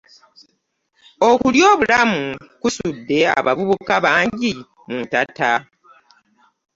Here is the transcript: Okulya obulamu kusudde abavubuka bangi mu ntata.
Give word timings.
Okulya 1.29 1.65
obulamu 1.73 2.23
kusudde 2.61 3.17
abavubuka 3.39 3.95
bangi 4.05 4.53
mu 4.87 4.97
ntata. 5.05 5.51